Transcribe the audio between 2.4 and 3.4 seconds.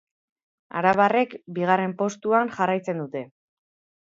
jarraitzen dute.